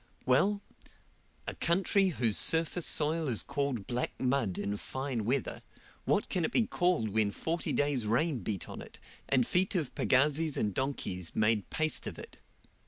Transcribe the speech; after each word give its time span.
Well, 0.25 0.63
a 1.45 1.53
country 1.53 2.07
whose 2.07 2.35
surface 2.35 2.87
soil 2.87 3.27
is 3.27 3.43
called 3.43 3.85
black 3.85 4.19
mud 4.19 4.57
in 4.57 4.75
fine 4.77 5.25
weather, 5.25 5.61
what 6.05 6.27
can 6.27 6.43
it 6.43 6.51
be 6.51 6.65
called 6.65 7.09
when 7.09 7.29
forty 7.29 7.71
days' 7.71 8.07
rain 8.07 8.39
beat 8.39 8.67
on 8.67 8.81
it, 8.81 8.97
and 9.29 9.45
feet 9.45 9.75
of 9.75 9.93
pagazis 9.93 10.57
and 10.57 10.73
donkeys 10.73 11.35
make 11.35 11.69
paste 11.69 12.07
of 12.07 12.17
it? 12.17 12.39